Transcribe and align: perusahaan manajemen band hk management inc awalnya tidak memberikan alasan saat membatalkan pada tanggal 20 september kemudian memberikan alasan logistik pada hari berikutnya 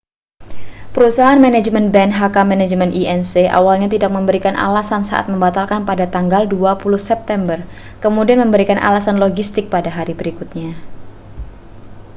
perusahaan 0.97 1.37
manajemen 1.45 1.85
band 1.95 2.11
hk 2.19 2.33
management 2.51 2.89
inc 3.03 3.33
awalnya 3.59 3.85
tidak 3.95 4.09
memberikan 4.17 4.55
alasan 4.65 5.01
saat 5.09 5.25
membatalkan 5.33 5.81
pada 5.89 6.05
tanggal 6.15 6.41
20 6.51 6.81
september 7.09 7.57
kemudian 8.03 8.39
memberikan 8.43 8.79
alasan 8.87 9.15
logistik 9.23 9.65
pada 9.73 9.89
hari 9.97 10.13
berikutnya 10.19 10.71